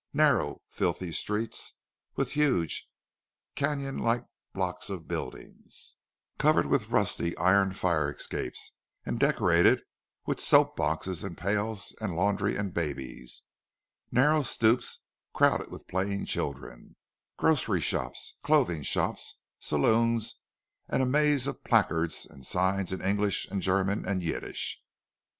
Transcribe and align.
Narrow, 0.13 0.63
filthy 0.67 1.11
streets, 1.11 1.77
with 2.15 2.31
huge, 2.31 2.89
cañon 3.55 4.01
like 4.01 4.25
blocks 4.51 4.89
of 4.89 5.07
buildings, 5.07 5.97
covered 6.39 6.65
with 6.65 6.89
rusty 6.89 7.37
iron 7.37 7.71
fire 7.71 8.11
escapes 8.11 8.71
and 9.05 9.19
decorated 9.19 9.83
with 10.25 10.39
soap 10.39 10.75
boxes 10.75 11.23
and 11.23 11.37
pails 11.37 11.93
and 12.01 12.15
laundry 12.15 12.55
and 12.55 12.73
babies; 12.73 13.43
narrow 14.11 14.41
stoops, 14.41 15.03
crowded 15.35 15.69
with 15.69 15.85
playing 15.87 16.25
children; 16.25 16.95
grocery 17.37 17.79
shops, 17.79 18.33
clothing 18.41 18.81
shops, 18.81 19.37
saloons; 19.59 20.39
and 20.89 21.03
a 21.03 21.05
maze 21.05 21.45
of 21.45 21.63
placards 21.63 22.25
and 22.25 22.43
signs 22.43 22.91
in 22.91 23.01
English 23.03 23.45
and 23.51 23.61
German 23.61 24.03
and 24.07 24.23
Yiddish. 24.23 24.81